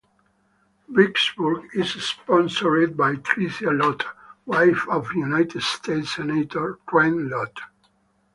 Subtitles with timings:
[0.89, 4.03] "Vicksburg" is sponsored by Tricia Lott,
[4.47, 7.59] wife of United States Senator, Trent Lott.